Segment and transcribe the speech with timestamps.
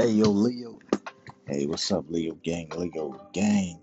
[0.00, 0.78] Hey, yo, Leo.
[1.46, 2.70] Hey, what's up, Leo gang?
[2.70, 3.78] Leo gang.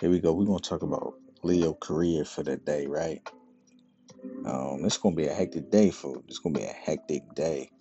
[0.00, 0.32] Here we go.
[0.32, 3.20] We're gonna talk about Leo career for the day, right?
[4.46, 6.22] Um, it's gonna be a hectic day for.
[6.28, 7.72] It's gonna be a hectic day.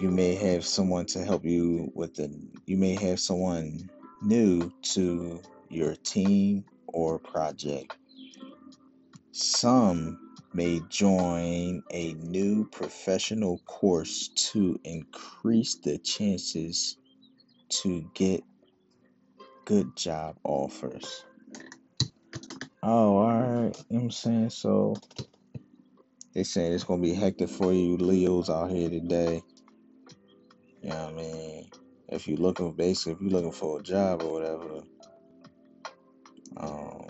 [0.00, 2.32] You may have someone to help you with the.
[2.66, 3.90] You may have someone
[4.22, 7.96] new to your team or project.
[9.32, 10.21] Some
[10.54, 16.96] may join a new professional course to increase the chances
[17.68, 18.42] to get
[19.64, 21.24] good job offers.
[22.82, 23.76] Oh, all right.
[23.90, 24.50] You know I'm saying?
[24.50, 24.96] So
[26.34, 29.42] they saying it's gonna be hectic for you Leos out here today.
[30.82, 31.70] You know what I mean?
[32.08, 34.82] If you're looking basically if you're looking for a job or whatever,
[36.56, 37.01] um,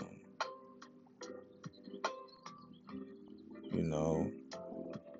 [3.93, 4.31] know,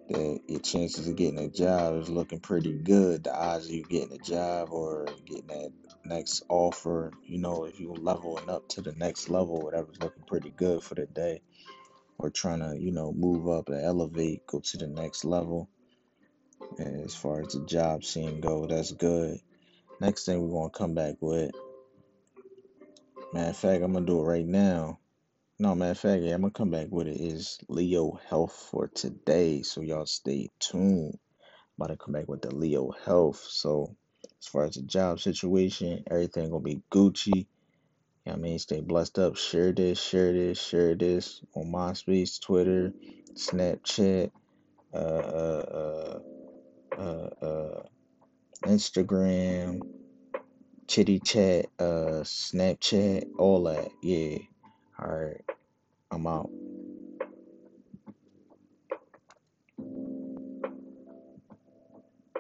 [0.10, 3.24] that your chances of getting a job is looking pretty good.
[3.24, 5.72] The odds of you getting a job or getting that
[6.06, 10.52] next offer, you know, if you're leveling up to the next level, whatever's looking pretty
[10.52, 11.42] good for the day.
[12.20, 15.70] Or trying to, you know, move up and elevate, go to the next level.
[16.78, 19.40] And as far as the job scene go, that's good.
[20.02, 21.52] Next thing we're gonna come back with,
[23.34, 25.00] matter of fact, I'm gonna do it right now.
[25.60, 28.90] No, matter of fact, yeah, I'm gonna come back with it is Leo health for
[28.90, 29.62] today.
[29.64, 31.18] So y'all stay tuned.
[31.64, 33.46] I'm about to come back with the Leo health.
[33.50, 33.96] So
[34.42, 37.48] as far as the job situation, everything gonna be Gucci.
[38.26, 39.38] You know I mean, stay blessed up.
[39.38, 42.94] Share this, share this, share this on MySpace, Twitter,
[43.36, 44.32] Snapchat,
[44.94, 46.20] uh, uh,
[46.98, 47.84] uh, uh, uh
[48.66, 49.82] Instagram,
[50.88, 53.90] Chitty Chat, uh, Snapchat, all that.
[54.04, 54.40] Yeah.
[55.02, 55.33] All right.